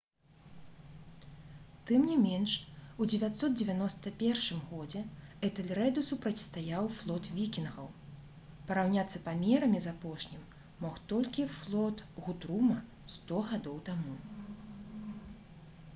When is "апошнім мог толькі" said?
9.95-11.49